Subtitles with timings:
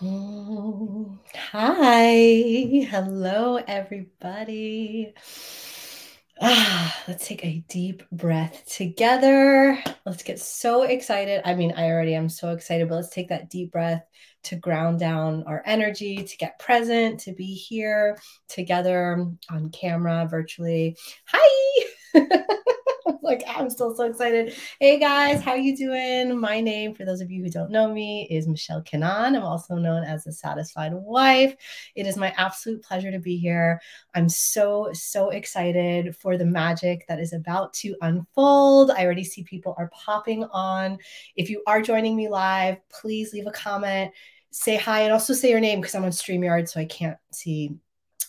[0.00, 1.18] Mm,
[1.52, 5.12] Hi, hello, everybody.
[6.40, 9.78] Ah, let's take a deep breath together.
[10.06, 11.42] Let's get so excited.
[11.44, 14.02] I mean, I already am so excited, but let's take that deep breath
[14.44, 20.96] to ground down our energy, to get present, to be here together on camera, virtually.
[21.26, 21.84] Hi.
[23.30, 24.56] like I'm still so excited.
[24.80, 26.36] Hey guys, how you doing?
[26.36, 29.36] My name, for those of you who don't know me, is Michelle Kanan.
[29.36, 31.54] I'm also known as the Satisfied Wife.
[31.94, 33.80] It is my absolute pleasure to be here.
[34.16, 38.90] I'm so so excited for the magic that is about to unfold.
[38.90, 40.98] I already see people are popping on.
[41.36, 44.12] If you are joining me live, please leave a comment,
[44.50, 47.76] say hi, and also say your name because I'm on StreamYard, so I can't see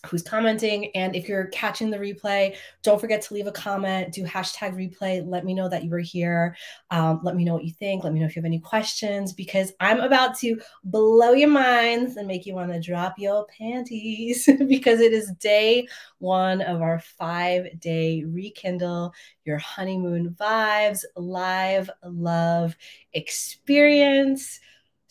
[0.07, 0.87] who's commenting.
[0.95, 5.23] And if you're catching the replay, don't forget to leave a comment, do hashtag replay.
[5.25, 6.55] Let me know that you were here.
[6.89, 8.03] Um, let me know what you think.
[8.03, 12.17] Let me know if you have any questions because I'm about to blow your minds
[12.17, 15.87] and make you want to drop your panties because it is day
[16.19, 19.13] one of our five day rekindle
[19.45, 22.75] your honeymoon vibes live love
[23.13, 24.59] experience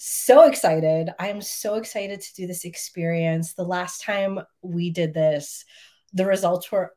[0.03, 1.11] so excited.
[1.19, 3.53] I'm so excited to do this experience.
[3.53, 5.67] The last time we did this,
[6.15, 6.95] the results were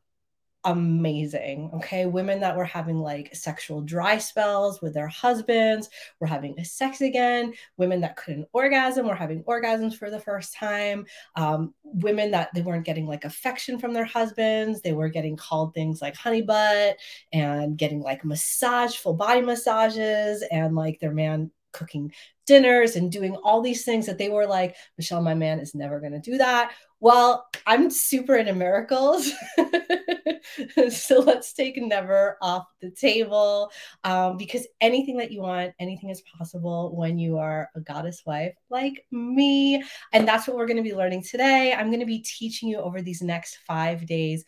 [0.63, 1.69] amazing.
[1.73, 2.05] Okay.
[2.05, 5.89] Women that were having like sexual dry spells with their husbands
[6.21, 7.53] were having sex again.
[7.75, 11.05] Women that couldn't orgasm were having orgasms for the first time.
[11.35, 14.79] Um, women that they weren't getting like affection from their husbands.
[14.79, 16.95] They were getting called things like honey butt
[17.33, 22.13] and getting like massage, full body massages, and like their man cooking
[22.45, 25.99] dinners and doing all these things that they were like, Michelle, my man is never
[25.99, 26.71] going to do that.
[26.99, 29.31] Well, I'm super into miracles.
[30.89, 33.71] so let's take never off the table
[34.03, 38.53] um, because anything that you want, anything is possible when you are a goddess wife
[38.69, 39.83] like me.
[40.11, 41.73] And that's what we're going to be learning today.
[41.73, 44.45] I'm going to be teaching you over these next five days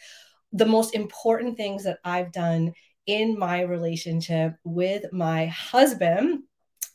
[0.53, 2.73] the most important things that I've done
[3.07, 6.43] in my relationship with my husband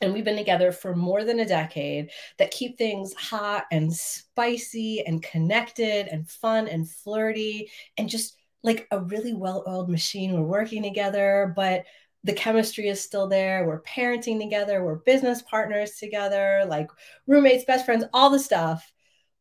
[0.01, 5.05] and we've been together for more than a decade that keep things hot and spicy
[5.07, 10.33] and connected and fun and flirty and just like a really well-oiled machine.
[10.33, 11.85] We're working together but
[12.25, 13.67] the chemistry is still there.
[13.67, 14.85] We're parenting together.
[14.85, 16.91] We're business partners together like
[17.27, 18.93] roommates best friends all the stuff.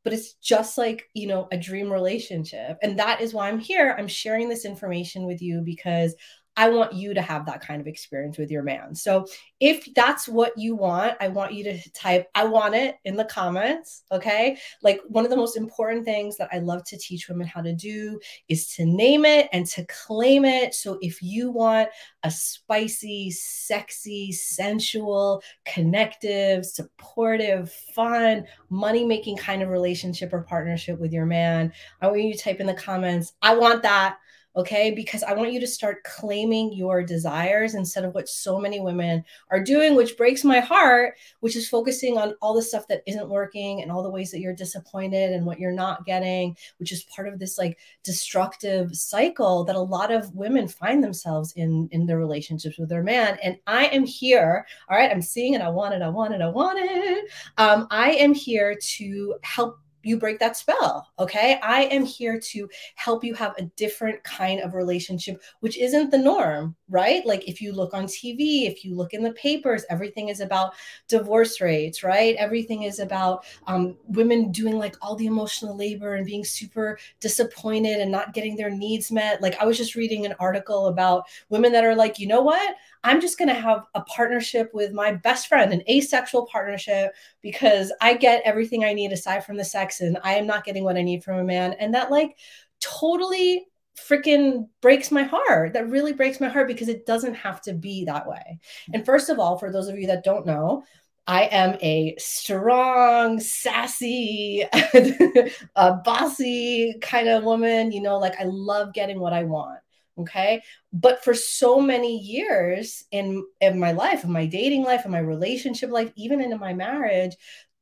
[0.06, 2.78] But it's just like you know a dream relationship.
[2.82, 3.96] And that is why i'm here.
[3.98, 6.16] I'm sharing this information with you because
[6.60, 8.94] I want you to have that kind of experience with your man.
[8.94, 9.26] So
[9.62, 13.24] if that's what you want, I want you to type, I want it in the
[13.24, 14.04] comments.
[14.12, 14.58] Okay.
[14.84, 17.72] Like one of the most important things that I love to teach women how to
[17.72, 18.20] do
[18.50, 20.76] is to name it and to claim it.
[20.76, 21.88] So if you want
[22.24, 31.14] a spicy, sexy, sensual, connective, supportive, fun, money making kind of relationship or partnership with
[31.14, 31.72] your man,
[32.02, 34.18] I want you to type in the comments, I want that
[34.56, 34.92] okay?
[34.92, 39.24] Because I want you to start claiming your desires instead of what so many women
[39.52, 43.30] are doing, which breaks my heart, which is focusing on all the stuff that isn't
[43.30, 47.04] working and all the ways that you're disappointed and what you're not getting, which is
[47.04, 52.06] part of this like destructive cycle that a lot of women find themselves in in
[52.06, 53.38] their relationships with their man.
[53.44, 56.42] And I am here, all right, I'm seeing it, I want it, I want it,
[56.42, 57.30] I want it.
[57.58, 61.08] Um, I am here to help you break that spell.
[61.20, 61.60] Okay.
[61.62, 66.18] I am here to help you have a different kind of relationship, which isn't the
[66.18, 67.26] norm, right?
[67.26, 70.74] Like if you look on TV, if you look in the papers, everything is about
[71.08, 72.36] divorce rates, right?
[72.36, 78.00] Everything is about um, women doing like all the emotional labor and being super disappointed
[78.00, 79.42] and not getting their needs met.
[79.42, 82.76] Like I was just reading an article about women that are like, you know what?
[83.04, 87.94] I'm just going to have a partnership with my best friend, an asexual partnership, because
[88.02, 90.98] I get everything I need aside from the sex and I am not getting what
[90.98, 91.74] I need from a man.
[91.74, 92.38] And that, like,
[92.82, 93.66] totally
[93.98, 95.74] freaking breaks my heart.
[95.74, 98.60] That really breaks my heart because it doesn't have to be that way.
[98.94, 100.84] And first of all, for those of you that don't know,
[101.28, 104.66] I am a strong, sassy,
[105.76, 107.92] a bossy kind of woman.
[107.92, 109.80] You know, like I love getting what I want
[110.20, 110.62] okay
[110.92, 115.20] but for so many years in in my life in my dating life in my
[115.20, 117.36] relationship life even into my marriage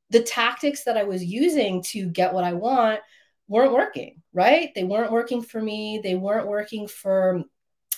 [0.10, 3.00] the tactics that i was using to get what i want
[3.48, 7.44] weren't working right they weren't working for me they weren't working for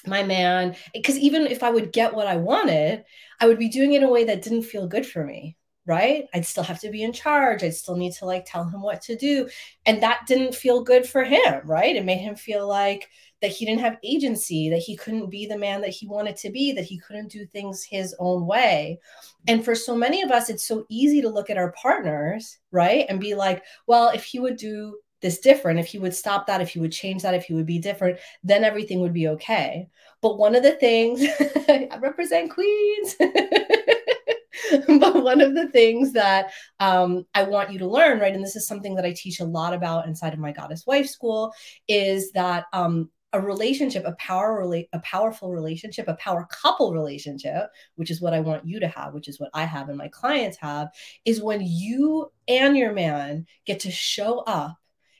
[0.05, 3.03] my man because even if i would get what i wanted
[3.39, 5.57] i would be doing it in a way that didn't feel good for me
[5.89, 6.27] right?
[6.35, 7.63] I'd still have to be in charge.
[7.63, 9.49] I'd still need to like tell him what to do.
[9.87, 11.95] And that didn't feel good for him, right?
[11.95, 13.09] It made him feel like
[13.41, 16.49] that he didn't have agency, that he couldn't be the man that he wanted to
[16.49, 18.99] be, that he couldn't do things his own way.
[19.47, 23.05] And for so many of us, it's so easy to look at our partners, right?
[23.09, 26.61] And be like, well, if he would do this different, if he would stop that,
[26.61, 29.87] if he would change that, if he would be different, then everything would be okay.
[30.21, 31.21] But one of the things,
[31.69, 33.15] I represent Queens.
[34.99, 38.55] but one of the things that um, I want you to learn, right, and this
[38.55, 41.53] is something that I teach a lot about inside of my Goddess Wife School,
[41.87, 44.61] is that um, a relationship, a power
[44.93, 49.13] a powerful relationship, a power couple relationship, which is what I want you to have,
[49.13, 50.89] which is what I have and my clients have,
[51.25, 54.77] is when you and your man get to show up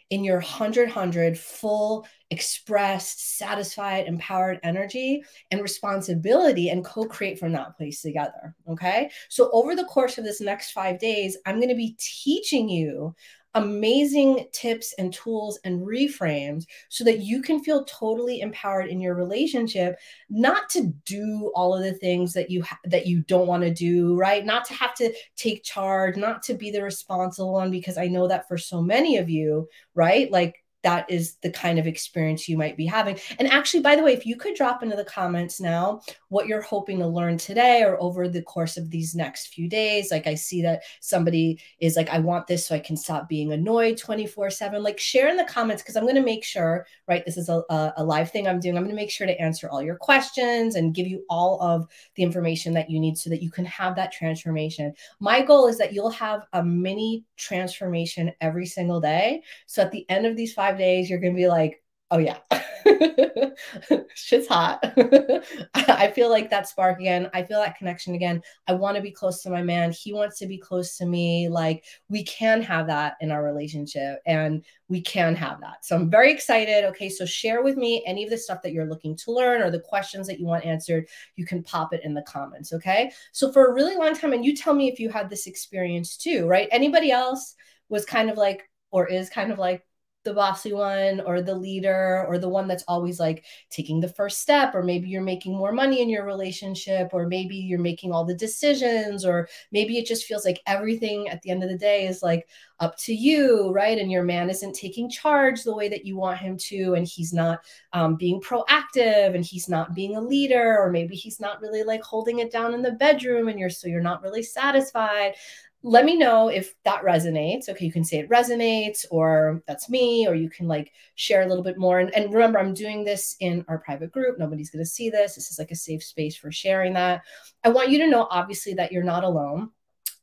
[0.10, 7.78] in your 100 100 full expressed satisfied empowered energy and responsibility and co-create from that
[7.78, 9.10] place together okay?
[9.30, 13.16] So over the course of this next 5 days i'm going to be teaching you
[13.56, 19.16] amazing tips and tools and reframes so that you can feel totally empowered in your
[19.16, 19.98] relationship
[20.30, 23.74] not to do all of the things that you ha- that you don't want to
[23.74, 24.46] do right?
[24.46, 28.28] Not to have to take charge not to be the responsible one because i know
[28.28, 30.32] that for so many of you right?
[30.32, 33.20] Like that is the kind of experience you might be having.
[33.38, 36.62] And actually, by the way, if you could drop into the comments now what you're
[36.62, 40.12] hoping to learn today or over the course of these next few days.
[40.12, 43.52] Like, I see that somebody is like, I want this so I can stop being
[43.52, 44.82] annoyed 24 7.
[44.82, 47.26] Like, share in the comments because I'm going to make sure, right?
[47.26, 47.64] This is a,
[47.98, 48.78] a live thing I'm doing.
[48.78, 51.88] I'm going to make sure to answer all your questions and give you all of
[52.16, 54.94] the information that you need so that you can have that transformation.
[55.20, 59.42] My goal is that you'll have a mini transformation every single day.
[59.66, 61.82] So at the end of these five five days, you're going to be like,
[62.12, 62.38] oh yeah,
[64.16, 64.80] shit's hot.
[65.76, 67.30] I feel like that spark again.
[67.34, 68.42] I feel that connection again.
[68.68, 69.92] I want to be close to my man.
[69.92, 71.50] He wants to be close to me.
[71.50, 75.86] Like we can have that in our relationship and we can have that.
[75.86, 76.84] So I'm very excited.
[76.86, 77.10] Okay.
[77.10, 79.80] So share with me any of the stuff that you're looking to learn or the
[79.80, 81.08] questions that you want answered.
[81.36, 82.74] You can pop it in the comments.
[82.74, 83.12] Okay.
[83.34, 86.18] So for a really long time, and you tell me if you had this experience
[86.18, 86.68] too, right?
[86.72, 87.56] Anybody else
[87.88, 89.86] was kind of like, or is kind of like,
[90.24, 94.42] the bossy one or the leader or the one that's always like taking the first
[94.42, 98.26] step or maybe you're making more money in your relationship or maybe you're making all
[98.26, 102.06] the decisions or maybe it just feels like everything at the end of the day
[102.06, 102.48] is like
[102.82, 103.98] up to you right?
[103.98, 107.34] And your man isn't taking charge the way that you want him to and he's
[107.34, 107.60] not
[107.94, 112.04] um, being proactive and he's not being a leader or maybe he's not really like
[112.04, 115.34] holding it down in the bedroom and you're so you're not really satisfied
[115.82, 117.70] let me know if that resonates.
[117.70, 121.48] Okay, you can say it resonates, or that's me, or you can like share a
[121.48, 122.00] little bit more.
[122.00, 124.38] And, and remember, I'm doing this in our private group.
[124.38, 125.36] Nobody's going to see this.
[125.36, 127.22] This is like a safe space for sharing that.
[127.64, 129.70] I want you to know, obviously, that you're not alone.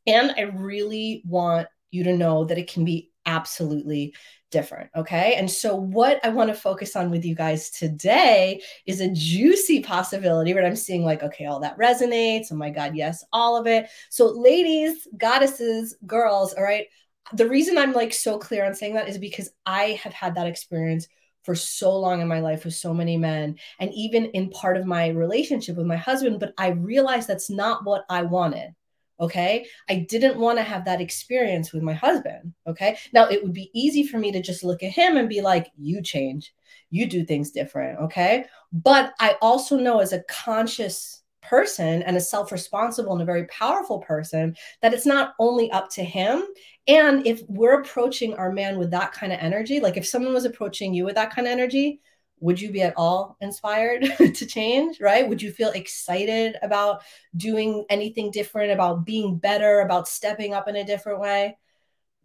[0.07, 4.15] And I really want you to know that it can be absolutely
[4.51, 4.91] different.
[4.97, 5.35] Okay.
[5.35, 9.83] And so, what I want to focus on with you guys today is a juicy
[9.83, 12.47] possibility where I'm seeing, like, okay, all that resonates.
[12.51, 13.89] Oh my God, yes, all of it.
[14.11, 16.87] So, ladies, goddesses, girls, all right.
[17.33, 20.47] The reason I'm like so clear on saying that is because I have had that
[20.47, 21.09] experience
[21.47, 24.85] for so long in my life with so many men and even in part of
[24.85, 28.75] my relationship with my husband but i realized that's not what i wanted
[29.19, 29.67] Okay.
[29.89, 32.53] I didn't want to have that experience with my husband.
[32.67, 32.99] Okay.
[33.13, 35.71] Now it would be easy for me to just look at him and be like,
[35.79, 36.55] you change,
[36.91, 37.99] you do things different.
[38.01, 38.45] Okay.
[38.73, 43.47] But I also know as a conscious person and a self responsible and a very
[43.47, 46.43] powerful person that it's not only up to him.
[46.89, 50.45] And if we're approaching our man with that kind of energy, like if someone was
[50.45, 52.01] approaching you with that kind of energy,
[52.41, 55.29] would you be at all inspired to change right?
[55.29, 57.03] Would you feel excited about
[57.37, 61.57] doing anything different about being better about stepping up in a different way?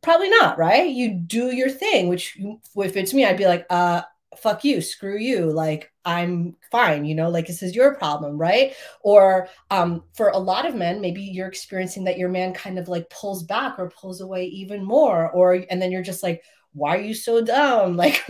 [0.01, 0.89] Probably not right?
[0.89, 2.37] You do your thing which
[2.75, 4.01] if it's me i'd be like uh
[4.37, 8.73] fuck you screw you like i'm fine you know like this is your problem right?
[9.01, 12.87] Or um for a lot of men maybe you're experiencing that your man kind of
[12.87, 16.97] like pulls back or pulls away even more or and then you're just like why
[16.97, 17.97] are you so dumb?
[18.01, 18.23] Like,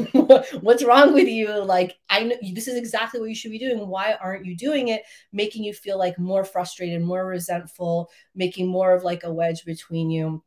[0.62, 1.63] what's wrong with you?
[1.63, 3.88] Like, I know this is exactly what you should be doing.
[3.88, 5.03] Why aren't you doing it?
[5.31, 10.10] Making you feel like more frustrated, more resentful, making more of like a wedge between
[10.10, 10.43] you.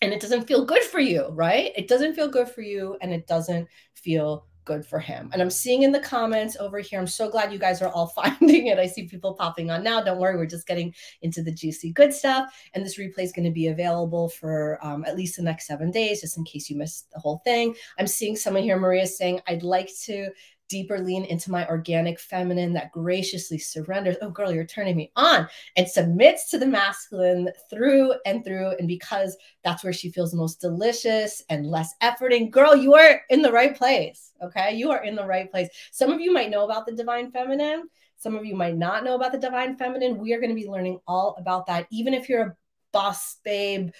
[0.00, 1.72] And it doesn't feel good for you, right?
[1.76, 5.30] It doesn't feel good for you and it doesn't feel good for him.
[5.32, 8.06] And I'm seeing in the comments over here, I'm so glad you guys are all
[8.22, 8.78] finding it.
[8.78, 10.02] I see people popping on now.
[10.02, 12.52] Don't worry, we're just getting into the juicy good stuff.
[12.74, 15.90] And this replay is going to be available for um, at least the next seven
[15.90, 17.74] days, just in case you missed the whole thing.
[17.98, 20.30] I'm seeing someone here, Maria, saying, I'd like to
[20.72, 24.16] deeper lean into my organic feminine that graciously surrenders.
[24.22, 28.70] Oh, girl, you're turning me on and submits to the masculine through and through.
[28.78, 33.42] And because that's where she feels most delicious and less efforting, girl, you are in
[33.42, 34.32] the right place.
[34.42, 34.74] Okay.
[34.74, 35.68] You are in the right place.
[35.92, 37.84] Some of you might know about the divine feminine.
[38.16, 40.16] Some of you might not know about the divine feminine.
[40.16, 41.86] We are going to be learning all about that.
[41.92, 42.56] Even if you're a
[42.92, 43.90] boss babe,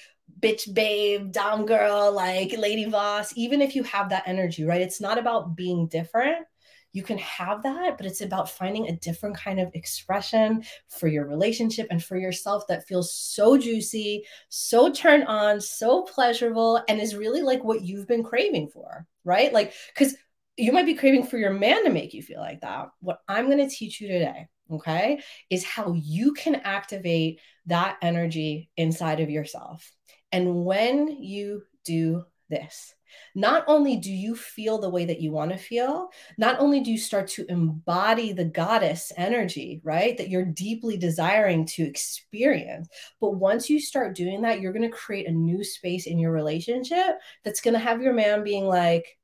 [0.41, 4.81] bitch babe, dom girl, like lady boss, even if you have that energy, right?
[4.81, 6.47] It's not about being different.
[6.93, 11.27] You can have that, but it's about finding a different kind of expression for your
[11.27, 17.17] relationship and for yourself that feels so juicy, so turned on, so pleasurable, and is
[17.17, 19.53] really like what you've been craving for, right?
[19.53, 20.15] Like, because
[20.57, 22.89] you might be craving for your man to make you feel like that.
[23.01, 28.71] What I'm going to teach you today, okay, is how you can activate that energy
[28.77, 29.91] inside of yourself.
[30.31, 32.95] And when you do this,
[33.35, 36.91] not only do you feel the way that you want to feel, not only do
[36.91, 42.89] you start to embody the goddess energy, right, that you're deeply desiring to experience,
[43.21, 46.33] but once you start doing that, you're going to create a new space in your
[46.33, 49.19] relationship that's going to have your man being like,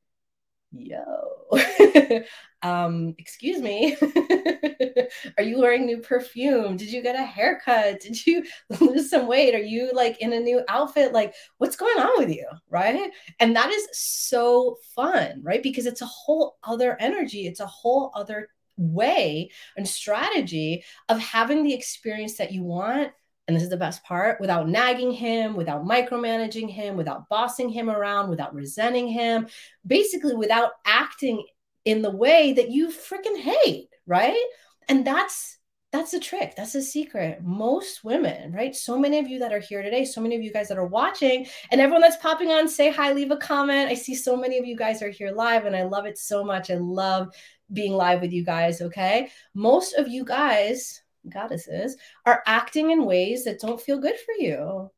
[0.73, 1.49] yo.
[2.63, 3.97] Um excuse me.
[5.39, 6.77] Are you wearing new perfume?
[6.77, 8.01] Did you get a haircut?
[8.01, 8.45] Did you
[8.81, 9.55] lose some weight?
[9.55, 11.13] Are you like in a new outfit?
[11.13, 13.13] Like what's going on with you right?
[13.39, 15.63] And that is so fun right?
[15.63, 17.47] Because it's a whole other energy.
[17.47, 23.13] It's a whole other way and strategy of having the experience that you want
[23.49, 27.89] and this is the best part without nagging him, without micromanaging him, without bossing him
[27.89, 29.49] around, without resenting him,
[29.87, 31.45] basically without acting
[31.87, 34.45] in the way that you freaking hate, right?
[34.89, 35.57] And that's
[35.91, 36.53] that's the trick.
[36.55, 37.43] That's the secret.
[37.43, 38.77] Most women, right?
[38.77, 40.87] So many of you that are here today, so many of you guys that are
[40.87, 43.91] watching, and everyone that's popping on, say hi, leave a comment.
[43.91, 46.45] I see so many of you guys are here live, and I love it so
[46.45, 46.71] much.
[46.71, 47.35] I love
[47.73, 48.83] being live with you guys.
[48.83, 49.31] Okay.
[49.55, 54.91] Most of you guys, goddesses are acting in ways that don't feel good for you.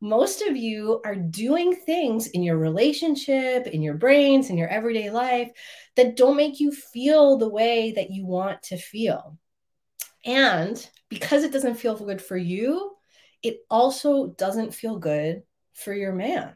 [0.00, 5.10] Most of you are doing things in your relationship, in your brains, in your everyday
[5.10, 5.50] life
[5.96, 9.38] that don't make you feel the way that you want to feel.
[10.24, 12.92] And because it doesn't feel good for you,
[13.42, 15.42] it also doesn't feel good
[15.74, 16.54] for your man.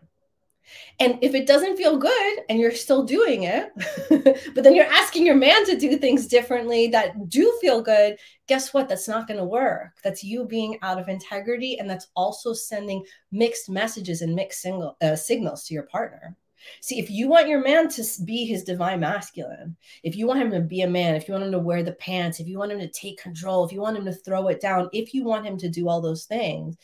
[1.01, 3.71] And if it doesn't feel good and you're still doing it,
[4.55, 8.75] but then you're asking your man to do things differently that do feel good, guess
[8.75, 8.89] what?
[8.89, 9.99] That's not going to work.
[10.03, 11.79] That's you being out of integrity.
[11.79, 16.37] And that's also sending mixed messages and mixed single, uh, signals to your partner.
[16.81, 20.51] See, if you want your man to be his divine masculine, if you want him
[20.51, 22.73] to be a man, if you want him to wear the pants, if you want
[22.73, 25.47] him to take control, if you want him to throw it down, if you want
[25.47, 26.77] him to do all those things,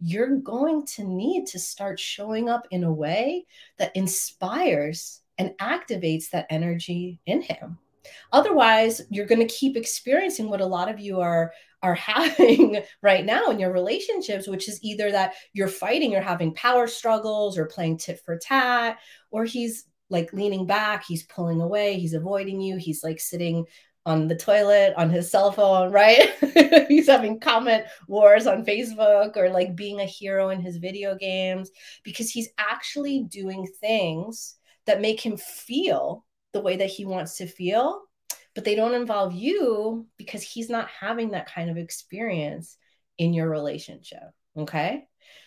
[0.00, 3.46] you're going to need to start showing up in a way
[3.78, 7.78] that inspires and activates that energy in him.
[8.32, 11.52] Otherwise, you're going to keep experiencing what a lot of you are
[11.82, 16.54] are having right now in your relationships, which is either that you're fighting, you're having
[16.54, 18.98] power struggles or playing tit for tat,
[19.30, 23.64] or he's like leaning back, he's pulling away, he's avoiding you, he's like sitting
[24.06, 26.30] on the toilet on his cell phone, right?
[26.88, 31.70] He's having comment wars on Facebook or like being a hero in his video games
[32.02, 37.46] because he's actually doing things that make him feel the way that he wants to
[37.46, 38.02] feel,
[38.54, 42.76] but they don't involve you because he's not having that kind of experience
[43.18, 44.22] in your relationship.
[44.56, 45.04] Okay.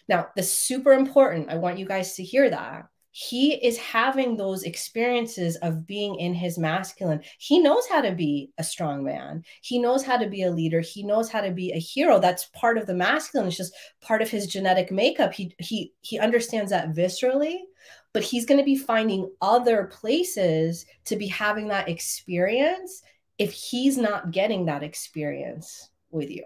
[0.08, 1.50] Now, this super important.
[1.50, 6.34] I want you guys to hear that he is having those experiences of being in
[6.34, 7.22] his masculine.
[7.38, 9.44] He knows how to be a strong man.
[9.62, 10.80] He knows how to be a leader.
[10.80, 12.20] He knows how to be a hero.
[12.20, 13.48] That's part of the masculine.
[13.48, 15.32] It's just part of his genetic makeup.
[15.32, 17.60] He he he understands that viscerally,
[18.14, 23.04] but he's going to be finding other places to be having that experience
[23.38, 26.46] if he's not getting that experience with you.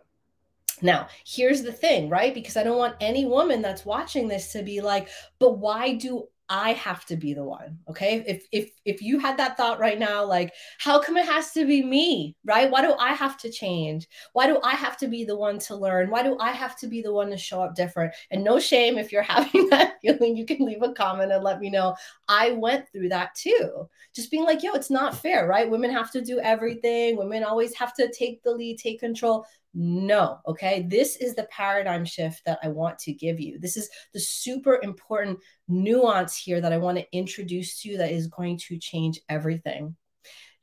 [0.81, 2.33] Now, here's the thing, right?
[2.33, 5.07] Because I don't want any woman that's watching this to be like,
[5.39, 7.80] but why do I have to be the one.
[7.89, 8.24] Okay.
[8.25, 11.66] If if if you had that thought right now, like, how come it has to
[11.66, 12.38] be me?
[12.46, 12.72] Right?
[12.72, 14.08] Why do I have to change?
[14.34, 16.10] Why do I have to be the one to learn?
[16.10, 18.13] Why do I have to be the one to show up different?
[18.32, 21.60] And no shame if you're having that feeling, you can leave a comment and let
[21.60, 21.96] me know.
[22.30, 23.88] I went through that too.
[24.16, 25.70] Just being like, yo, it's not fair, right?
[25.70, 27.18] Women have to do everything.
[27.18, 29.46] Women always have to take the lead, take control.
[29.79, 30.88] No, okay.
[30.89, 33.60] This is the paradigm shift that I want to give you.
[33.60, 38.12] This is the super important nuance here that I want to introduce to you that
[38.12, 39.96] is going to change everything.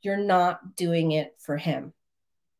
[0.01, 1.93] You're not doing it for him.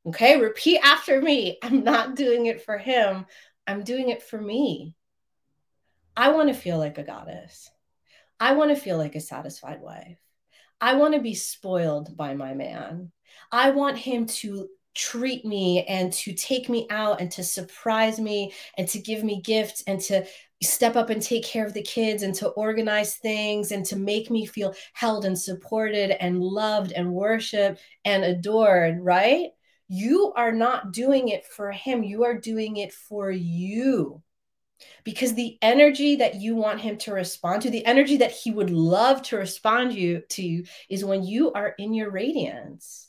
[0.07, 1.57] Okay, repeat after me.
[1.61, 3.25] I'm not doing it for him.
[3.67, 4.95] I'm doing it for me.
[6.15, 7.69] I want to feel like a goddess.
[8.39, 10.19] I want to feel like a satisfied wife.
[10.79, 13.11] I want to be spoiled by my man.
[13.51, 18.53] I want him to treat me and to take me out and to surprise me
[18.77, 20.25] and to give me gifts and to
[20.63, 24.31] step up and take care of the kids and to organize things and to make
[24.31, 29.49] me feel held and supported and loved and worshiped and adored, right?
[29.87, 34.21] You are not doing it for him, you are doing it for you.
[35.03, 38.69] Because the energy that you want him to respond to, the energy that he would
[38.69, 43.05] love to respond you to is when you are in your radiance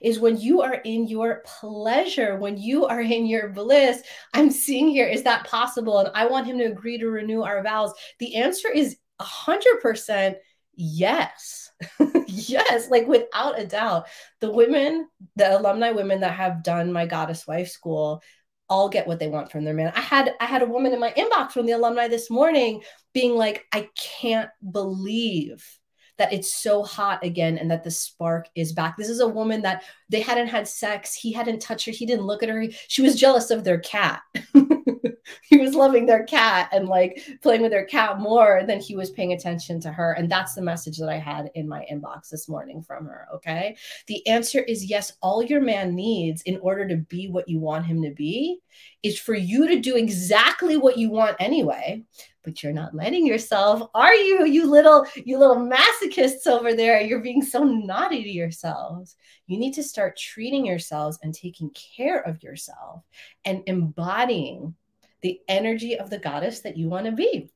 [0.00, 4.02] is when you are in your pleasure, when you are in your bliss.
[4.32, 5.98] I'm seeing here, is that possible?
[5.98, 7.92] And I want him to agree to renew our vows.
[8.18, 10.36] The answer is 100%
[10.74, 11.70] yes.
[12.26, 14.06] yes, like without a doubt.
[14.40, 18.22] The women, the alumni women that have done my goddess wife school,
[18.68, 19.92] all get what they want from their man.
[19.94, 23.36] I had I had a woman in my inbox from the alumni this morning being
[23.36, 25.78] like, I can't believe
[26.18, 28.96] that it's so hot again and that the spark is back.
[28.96, 31.14] This is a woman that they hadn't had sex.
[31.14, 31.92] He hadn't touched her.
[31.92, 32.66] He didn't look at her.
[32.88, 34.22] She was jealous of their cat.
[35.42, 39.10] he was loving their cat and like playing with their cat more than he was
[39.10, 40.12] paying attention to her.
[40.12, 43.26] And that's the message that I had in my inbox this morning from her.
[43.34, 43.76] Okay.
[44.06, 45.12] The answer is yes.
[45.20, 48.60] All your man needs in order to be what you want him to be
[49.02, 52.02] is for you to do exactly what you want anyway
[52.44, 53.88] but you're not letting yourself.
[53.94, 57.00] Are you you little you little masochists over there?
[57.00, 59.16] You're being so naughty to yourselves.
[59.46, 63.02] You need to start treating yourselves and taking care of yourself
[63.44, 64.74] and embodying
[65.22, 67.50] the energy of the goddess that you want to be.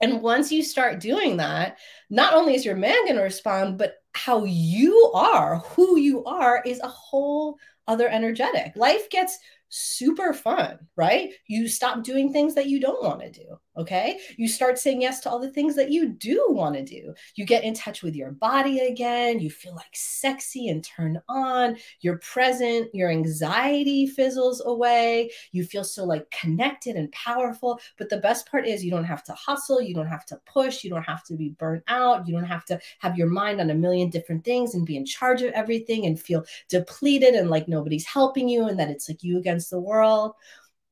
[0.00, 1.78] And once you start doing that
[2.10, 6.62] not only is your man going to respond but how you are who you are
[6.66, 7.58] is a whole
[7.88, 8.72] other energetic.
[8.76, 11.30] Life gets super fun, right?
[11.46, 13.58] You stop doing things that you don't want to do.
[13.74, 14.18] Okay.
[14.36, 17.14] You start saying yes to all the things that you do want to do.
[17.36, 19.40] You get in touch with your body again.
[19.40, 21.76] You feel like sexy and turned on.
[22.00, 22.94] You're present.
[22.94, 25.30] Your anxiety fizzles away.
[25.52, 27.80] You feel so like connected and powerful.
[27.96, 29.80] But the best part is you don't have to hustle.
[29.80, 30.84] You don't have to push.
[30.84, 32.28] You don't have to be burnt out.
[32.28, 35.06] You don't have to have your mind on a million different things and be in
[35.06, 39.22] charge of everything and feel depleted and like nobody's helping you and that it's like
[39.22, 40.34] you against the world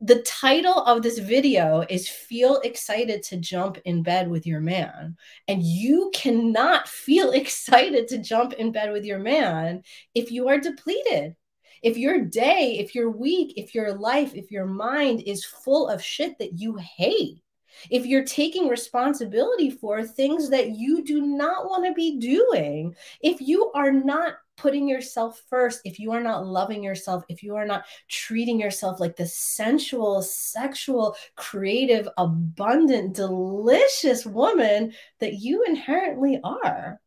[0.03, 5.17] the title of this video is Feel Excited to Jump in Bed with Your Man.
[5.47, 9.83] And you cannot feel excited to jump in bed with your man
[10.15, 11.37] if you are depleted.
[11.83, 16.03] If your day, if your week, if your life, if your mind is full of
[16.03, 17.43] shit that you hate,
[17.91, 23.41] if you're taking responsibility for things that you do not want to be doing, if
[23.41, 27.65] you are not putting yourself first, if you are not loving yourself, if you are
[27.65, 37.01] not treating yourself like the sensual, sexual, creative, abundant, delicious woman that you inherently are.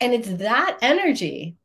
[0.00, 1.56] And it's that energy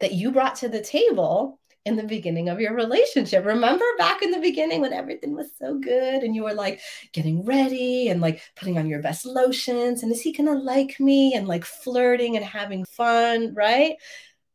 [0.00, 3.46] that you brought to the table in the beginning of your relationship.
[3.46, 6.80] Remember back in the beginning when everything was so good and you were like
[7.12, 11.00] getting ready and like putting on your best lotions and is he going to like
[11.00, 13.96] me and like flirting and having fun, right?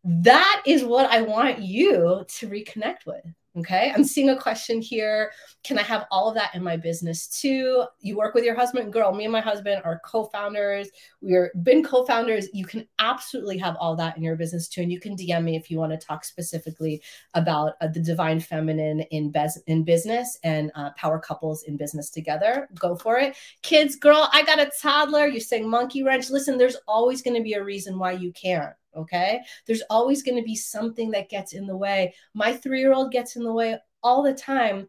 [0.05, 3.25] That is what I want you to reconnect with.
[3.57, 3.93] Okay.
[3.95, 5.31] I'm seeing a question here.
[5.63, 7.85] Can I have all of that in my business too?
[8.01, 9.13] You work with your husband, girl.
[9.13, 10.89] Me and my husband are co founders.
[11.21, 12.49] We're been co founders.
[12.51, 14.81] You can absolutely have all that in your business too.
[14.81, 17.01] And you can DM me if you want to talk specifically
[17.33, 22.09] about uh, the divine feminine in, bez- in business and uh, power couples in business
[22.09, 22.67] together.
[22.77, 23.37] Go for it.
[23.61, 25.27] Kids, girl, I got a toddler.
[25.27, 26.29] You're saying monkey wrench.
[26.29, 29.41] Listen, there's always going to be a reason why you can't Okay.
[29.65, 32.13] There's always going to be something that gets in the way.
[32.33, 34.87] My three year old gets in the way all the time,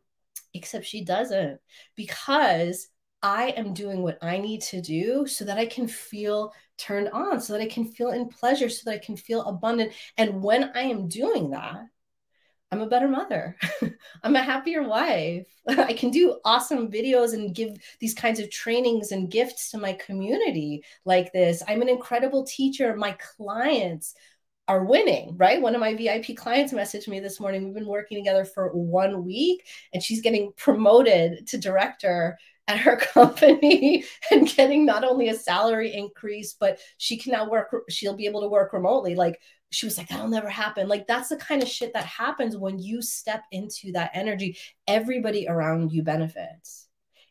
[0.54, 1.58] except she doesn't
[1.96, 2.88] because
[3.22, 7.40] I am doing what I need to do so that I can feel turned on,
[7.40, 9.92] so that I can feel in pleasure, so that I can feel abundant.
[10.16, 11.86] And when I am doing that,
[12.72, 13.56] I'm a better mother.
[14.22, 15.46] I'm a happier wife.
[15.68, 19.92] I can do awesome videos and give these kinds of trainings and gifts to my
[19.94, 21.62] community like this.
[21.68, 22.96] I'm an incredible teacher.
[22.96, 24.14] My clients
[24.68, 25.62] are winning, right?
[25.62, 27.64] One of my VIP clients messaged me this morning.
[27.64, 32.36] We've been working together for one week and she's getting promoted to director
[32.68, 37.72] at her company and getting not only a salary increase, but she can now work,
[37.88, 39.14] she'll be able to work remotely.
[39.14, 40.88] Like she was like, that'll never happen.
[40.88, 44.56] Like, that's the kind of shit that happens when you step into that energy.
[44.86, 46.88] Everybody around you benefits.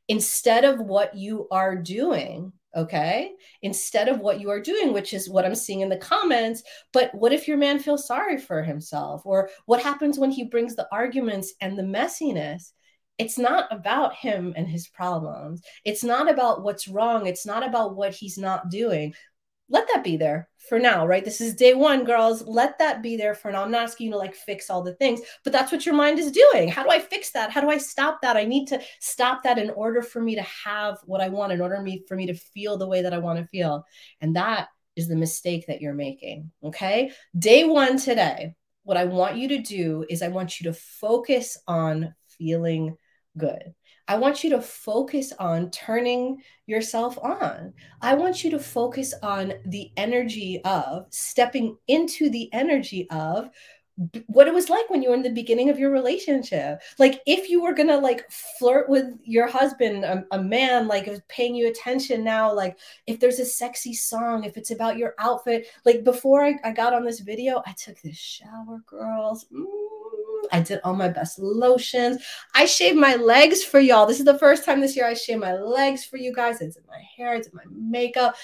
[0.07, 3.31] Instead of what you are doing, okay?
[3.61, 6.61] Instead of what you are doing, which is what I'm seeing in the comments.
[6.93, 9.21] But what if your man feels sorry for himself?
[9.25, 12.71] Or what happens when he brings the arguments and the messiness?
[13.17, 15.61] It's not about him and his problems.
[15.85, 17.27] It's not about what's wrong.
[17.27, 19.13] It's not about what he's not doing
[19.69, 21.23] let that be there for now, right?
[21.23, 22.45] This is day one, girls.
[22.45, 23.63] Let that be there for now.
[23.63, 26.19] I'm not asking you to like fix all the things, but that's what your mind
[26.19, 26.69] is doing.
[26.69, 27.51] How do I fix that?
[27.51, 28.37] How do I stop that?
[28.37, 31.61] I need to stop that in order for me to have what I want, in
[31.61, 33.85] order for me to feel the way that I want to feel.
[34.21, 36.51] And that is the mistake that you're making.
[36.63, 37.11] Okay.
[37.37, 41.57] Day one today, what I want you to do is I want you to focus
[41.67, 42.97] on feeling
[43.37, 43.73] good.
[44.07, 47.73] I want you to focus on turning yourself on.
[48.01, 53.49] I want you to focus on the energy of stepping into the energy of
[54.27, 56.81] what it was like when you were in the beginning of your relationship.
[56.99, 61.55] Like if you were gonna like flirt with your husband, a, a man like paying
[61.55, 66.03] you attention now, like if there's a sexy song, if it's about your outfit, like
[66.03, 69.45] before I, I got on this video, I took this shower, girls.
[69.45, 69.84] Mm,
[70.51, 72.23] I did all my best lotions.
[72.53, 74.05] I shaved my legs for y'all.
[74.05, 76.61] This is the first time this year I shaved my legs for you guys.
[76.61, 78.35] I did my hair, I did my makeup.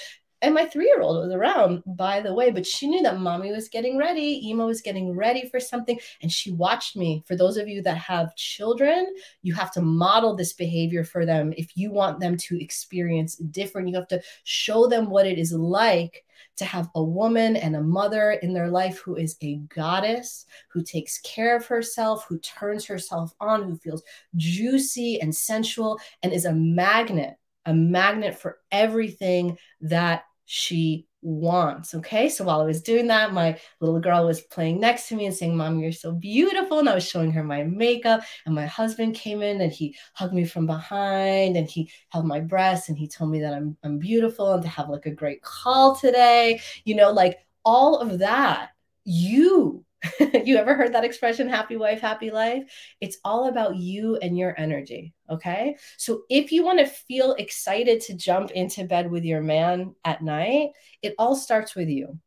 [0.44, 3.52] And my three year old was around, by the way, but she knew that mommy
[3.52, 4.50] was getting ready.
[4.50, 6.00] Ema was getting ready for something.
[6.24, 7.24] And she watched me.
[7.28, 11.54] For those of you that have children, you have to model this behavior for them.
[11.58, 15.54] If you want them to experience different, you have to show them what it is
[15.54, 16.26] like
[16.62, 20.84] to have a woman and a mother in their life who is a goddess, who
[20.84, 24.04] takes care of herself, who turns herself on, who feels
[24.36, 31.94] juicy and sensual, and is a magnet, a magnet for everything that she wants.
[31.94, 32.30] Okay.
[32.30, 35.36] So while I was doing that, my little girl was playing next to me and
[35.36, 36.80] saying, Mom, you're so beautiful.
[36.80, 38.22] And I was showing her my makeup.
[38.46, 42.40] And my husband came in and he hugged me from behind and he held my
[42.40, 45.42] breast and he told me that I'm, I'm beautiful and to have like a great
[45.42, 46.62] call today.
[46.86, 48.70] You know, like all of that,
[49.04, 49.86] you
[50.46, 52.64] you ever heard that expression, happy wife, happy life?
[53.00, 55.14] It's all about you and your energy.
[55.30, 55.78] Okay.
[55.98, 60.22] So if you want to feel excited to jump into bed with your man at
[60.22, 60.70] night,
[61.02, 62.20] it all starts with you.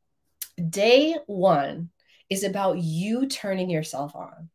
[0.71, 1.91] Day one
[2.31, 4.51] is about you turning yourself on.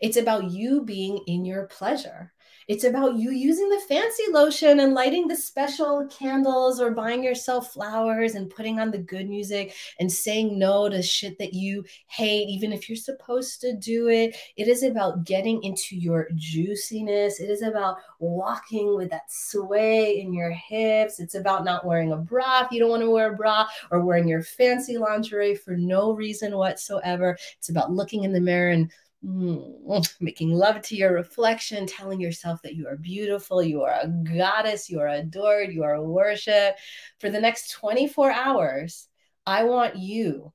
[0.00, 2.32] It's about you being in your pleasure.
[2.70, 7.72] It's about you using the fancy lotion and lighting the special candles or buying yourself
[7.72, 12.48] flowers and putting on the good music and saying no to shit that you hate,
[12.48, 14.36] even if you're supposed to do it.
[14.56, 17.40] It is about getting into your juiciness.
[17.40, 21.18] It is about walking with that sway in your hips.
[21.18, 24.04] It's about not wearing a bra if you don't want to wear a bra or
[24.04, 27.36] wearing your fancy lingerie for no reason whatsoever.
[27.58, 28.92] It's about looking in the mirror and
[29.24, 34.08] Mm, making love to your reflection, telling yourself that you are beautiful, you are a
[34.08, 36.80] goddess, you are adored, you are worshiped.
[37.18, 39.08] For the next 24 hours,
[39.46, 40.52] I want you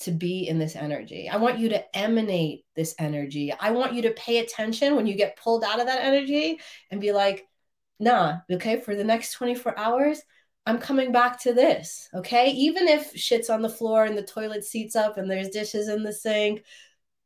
[0.00, 1.28] to be in this energy.
[1.28, 3.52] I want you to emanate this energy.
[3.52, 7.00] I want you to pay attention when you get pulled out of that energy and
[7.00, 7.46] be like,
[7.98, 10.22] nah, okay, for the next 24 hours,
[10.66, 12.50] I'm coming back to this, okay?
[12.50, 16.02] Even if shit's on the floor and the toilet seat's up and there's dishes in
[16.02, 16.62] the sink,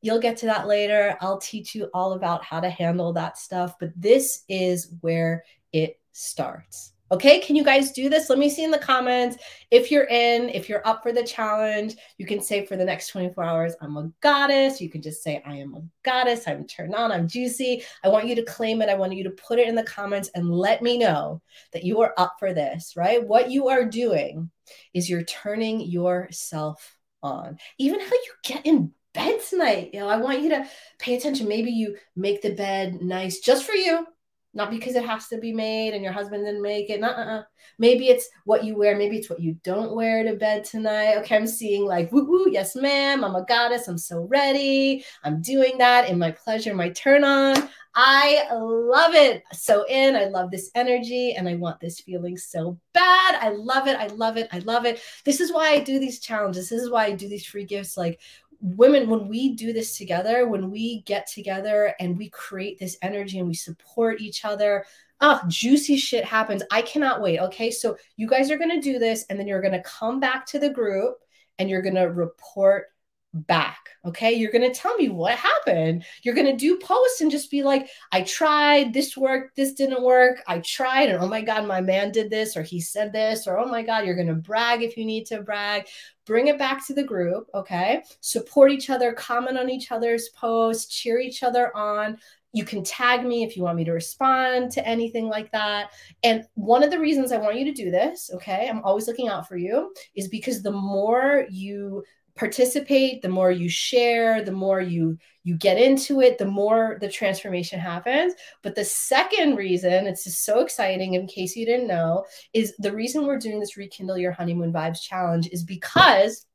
[0.03, 1.17] You'll get to that later.
[1.21, 5.99] I'll teach you all about how to handle that stuff, but this is where it
[6.13, 6.93] starts.
[7.13, 8.31] Okay, can you guys do this?
[8.31, 9.37] Let me see in the comments
[9.71, 11.95] if you're in, if you're up for the challenge.
[12.17, 14.81] You can say for the next 24 hours, I'm a goddess.
[14.81, 16.49] You can just say, I am a goddess.
[16.49, 17.13] I'm turned on.
[17.13, 17.85] I'm juicy.
[18.03, 18.89] I want you to claim it.
[18.89, 21.43] I want you to put it in the comments and let me know
[21.75, 23.23] that you are up for this, right?
[23.23, 24.51] What you are doing
[24.95, 27.59] is you're turning yourself on.
[27.77, 29.91] Even how you get in bed tonight.
[29.93, 30.67] You know, I want you to
[30.99, 31.49] pay attention.
[31.49, 34.07] Maybe you make the bed nice just for you,
[34.55, 37.03] not because it has to be made and your husband didn't make it.
[37.03, 37.43] uh
[37.79, 38.97] Maybe it's what you wear.
[38.97, 41.17] Maybe it's what you don't wear to bed tonight.
[41.19, 43.25] Okay, I'm seeing like, woo woo, yes, ma'am.
[43.25, 43.89] I'm a goddess.
[43.89, 45.05] I'm so ready.
[45.25, 47.69] I'm doing that in my pleasure, my turn on.
[47.95, 49.43] I love it.
[49.53, 53.37] So in, I love this energy and I want this feeling so bad.
[53.41, 53.97] I love it.
[53.99, 54.49] I love it.
[54.51, 55.01] I love it.
[55.25, 56.71] This is why I do these challenges.
[56.71, 57.99] This is why I do these free gifts.
[57.99, 58.21] Like
[58.63, 63.39] women when we do this together when we get together and we create this energy
[63.41, 64.85] and we support each other
[65.23, 66.63] oh juicy shit happens.
[66.71, 67.71] I cannot wait okay?
[67.71, 70.45] So you guys are going to do this and then you're going to come back
[70.47, 71.17] to the group
[71.59, 72.92] and you're going to report
[73.35, 73.91] back.
[74.05, 74.33] Okay.
[74.33, 76.05] You're going to tell me what happened.
[76.23, 80.03] You're going to do posts and just be like, I tried, this worked, this didn't
[80.03, 80.43] work.
[80.47, 83.59] I tried, and oh my God, my man did this, or he said this, or
[83.59, 85.87] oh my God, you're going to brag if you need to brag.
[86.27, 87.49] Bring it back to the group.
[87.55, 88.03] Okay.
[88.21, 92.19] Support each other, comment on each other's posts, cheer each other on.
[92.55, 95.93] You can tag me if you want me to respond to anything like that.
[96.23, 99.29] And one of the reasons I want you to do this, okay, I'm always looking
[99.29, 102.05] out for you, is because the more you
[102.37, 107.09] participate the more you share the more you you get into it the more the
[107.09, 108.35] transformation happens.
[108.63, 112.93] But the second reason it's just so exciting in case you didn't know is the
[112.93, 116.47] reason we're doing this rekindle your honeymoon vibes challenge is because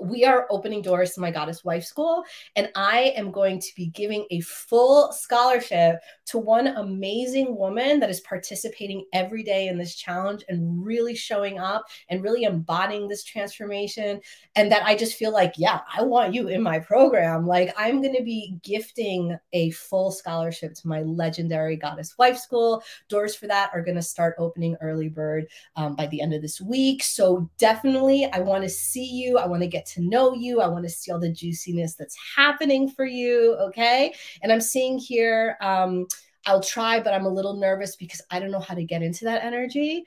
[0.00, 2.22] we are opening doors to my goddess wife school
[2.56, 8.10] and i am going to be giving a full scholarship to one amazing woman that
[8.10, 13.24] is participating every day in this challenge and really showing up and really embodying this
[13.24, 14.20] transformation.
[14.54, 17.46] And that i just feel like yeah i want you in my program.
[17.46, 22.82] Like i'm going to be gifting a full scholarship to my legendary goddess wife school.
[23.08, 26.42] Doors for that are going to start opening early bird um, by the end of
[26.42, 27.02] this week.
[27.02, 29.38] So definitely i want to see you.
[29.38, 30.60] I want to get to know you.
[30.60, 33.56] I want to see all the juiciness that's happening for you.
[33.60, 34.14] Okay.
[34.42, 36.06] And I'm seeing here, um,
[36.46, 39.24] I'll try, but I'm a little nervous because I don't know how to get into
[39.26, 40.04] that energy.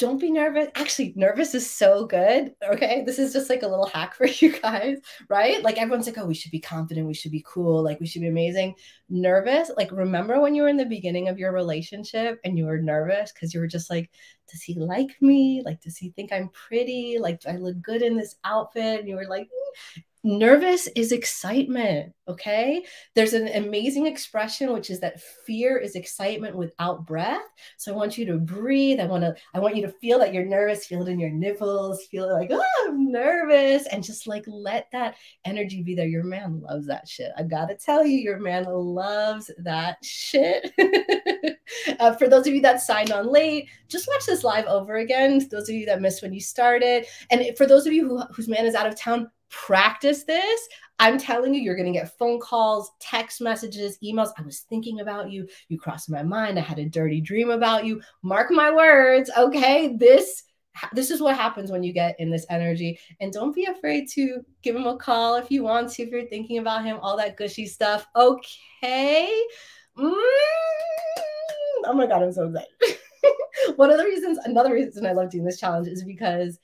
[0.00, 0.68] Don't be nervous.
[0.76, 2.54] Actually, nervous is so good.
[2.66, 3.02] Okay.
[3.04, 4.96] This is just like a little hack for you guys,
[5.28, 5.62] right?
[5.62, 7.06] Like everyone's like, oh, we should be confident.
[7.06, 7.82] We should be cool.
[7.82, 8.76] Like we should be amazing.
[9.10, 9.70] Nervous.
[9.76, 13.30] Like remember when you were in the beginning of your relationship and you were nervous
[13.30, 14.10] because you were just like,
[14.50, 15.60] does he like me?
[15.66, 17.18] Like, does he think I'm pretty?
[17.20, 19.00] Like, do I look good in this outfit?
[19.00, 20.02] And you were like, mm.
[20.22, 22.12] Nervous is excitement.
[22.28, 22.84] Okay.
[23.14, 27.42] There's an amazing expression, which is that fear is excitement without breath.
[27.76, 29.00] So I want you to breathe.
[29.00, 31.30] I want to, I want you to feel that you're nervous, feel it in your
[31.30, 33.86] nipples, feel like, oh, I'm nervous.
[33.86, 36.06] And just like let that energy be there.
[36.06, 37.32] Your man loves that shit.
[37.36, 40.72] I gotta tell you, your man loves that shit.
[41.98, 45.46] uh, for those of you that signed on late, just watch this live over again.
[45.50, 47.06] Those of you that missed when you started.
[47.30, 50.68] And for those of you who, whose man is out of town, practice this.
[50.98, 54.32] I'm telling you, you're going to get phone calls, text messages, emails.
[54.38, 55.48] I was thinking about you.
[55.68, 56.58] You crossed my mind.
[56.58, 58.00] I had a dirty dream about you.
[58.22, 59.30] Mark my words.
[59.36, 59.96] Okay.
[59.96, 60.44] This
[60.92, 64.44] this is what happens when you get in this energy and don't be afraid to
[64.62, 67.36] give him a call if you want to if you're thinking about him all that
[67.36, 69.28] gushy stuff okay
[69.98, 70.12] mm.
[71.84, 72.98] oh my god i'm so excited
[73.76, 76.58] one of the reasons another reason i love doing this challenge is because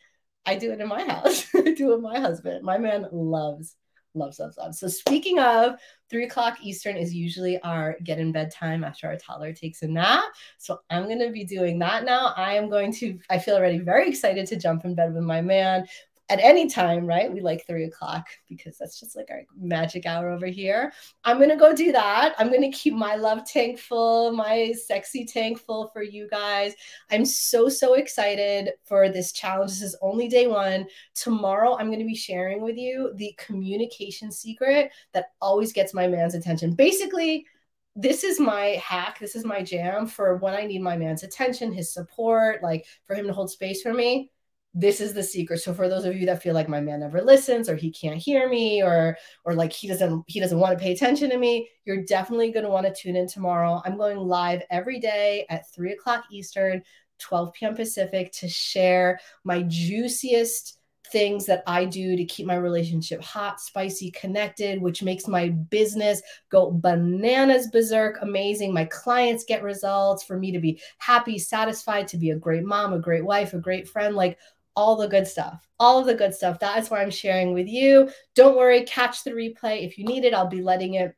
[0.47, 1.47] I do it in my house.
[1.55, 2.65] I do it with my husband.
[2.65, 3.75] My man loves,
[4.15, 4.79] loves, loves, loves.
[4.79, 5.75] So speaking of,
[6.09, 9.89] three o'clock Eastern is usually our get in bed time after our toddler takes a
[9.89, 10.25] nap.
[10.59, 12.33] So I'm to be doing that now.
[12.37, 15.43] I am going to, I feel already very excited to jump in bed with my
[15.43, 15.87] man
[16.29, 17.33] at any time, right?
[17.33, 20.93] We like three o'clock because that's just like our magic hour over here.
[21.25, 22.35] I'm gonna go do that.
[22.39, 26.75] I'm gonna keep my love tank full, my sexy tank full for you guys.
[27.11, 29.71] I'm so, so excited for this challenge.
[29.71, 30.87] This is only day one.
[31.15, 36.35] Tomorrow, I'm gonna be sharing with you the communication secret that always gets my man's
[36.35, 36.75] attention.
[36.75, 37.47] Basically,
[37.95, 39.19] this is my hack.
[39.21, 43.15] This is my jam for when I need my man's attention, his support, like for
[43.15, 44.33] him to hold space for me
[44.79, 47.23] this is the secret so for those of you that feel like my man never
[47.23, 50.83] listens or he can't hear me or or like he doesn't he doesn't want to
[50.83, 54.19] pay attention to me you're definitely going to want to tune in tomorrow i'm going
[54.19, 56.83] live every day at 3 o'clock eastern
[57.19, 60.79] 12 p.m pacific to share my juiciest
[61.13, 66.23] things that I do to keep my relationship hot, spicy, connected, which makes my business
[66.51, 68.73] go bananas berserk, amazing.
[68.73, 72.93] My clients get results for me to be happy, satisfied, to be a great mom,
[72.93, 74.17] a great wife, a great friend.
[74.17, 74.39] Like
[74.77, 76.61] all the good stuff, all of the good stuff.
[76.61, 78.11] That is what I'm sharing with you.
[78.35, 79.87] Don't worry, catch the replay.
[79.87, 81.15] If you need it, I'll be letting it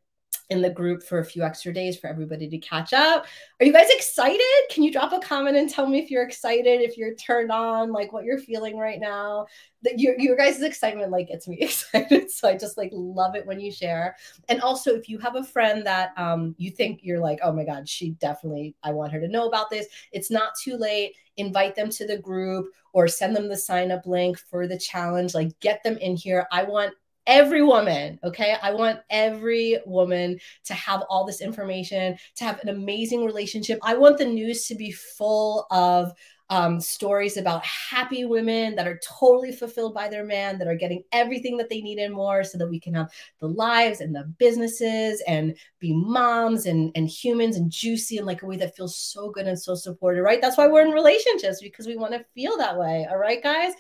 [0.50, 3.26] in the group for a few extra days for everybody to catch up.
[3.60, 4.40] Are you guys excited?
[4.70, 7.92] Can you drop a comment and tell me if you're excited, if you're turned on,
[7.92, 9.46] like what you're feeling right now?
[9.82, 12.30] That your your guys' excitement like gets me excited.
[12.30, 14.16] So I just like love it when you share.
[14.48, 17.64] And also if you have a friend that um you think you're like, oh my
[17.64, 19.86] God, she definitely I want her to know about this.
[20.12, 21.14] It's not too late.
[21.36, 25.34] Invite them to the group or send them the sign up link for the challenge.
[25.34, 26.46] Like get them in here.
[26.50, 26.94] I want
[27.28, 28.56] every woman, okay?
[28.60, 33.78] I want every woman to have all this information, to have an amazing relationship.
[33.82, 36.12] I want the news to be full of
[36.50, 41.02] um, stories about happy women that are totally fulfilled by their man, that are getting
[41.12, 44.24] everything that they need and more, so that we can have the lives and the
[44.38, 48.96] businesses and be moms and, and humans and juicy in like a way that feels
[48.96, 50.40] so good and so supported, right?
[50.40, 53.06] That's why we're in relationships because we want to feel that way.
[53.10, 53.74] All right, guys.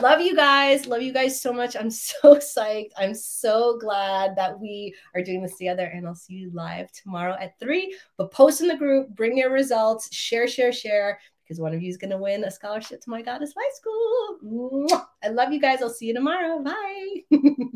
[0.00, 0.86] Love you guys.
[0.86, 1.76] Love you guys so much.
[1.76, 2.90] I'm so psyched.
[2.98, 5.84] I'm so glad that we are doing this together.
[5.84, 7.96] And I'll see you live tomorrow at three.
[8.16, 11.88] But post in the group, bring your results, share, share, share because one of you
[11.88, 14.88] is going to win a scholarship to my goddess wife school.
[15.22, 15.80] I love you guys.
[15.80, 16.60] I'll see you tomorrow.
[16.62, 17.22] Bye.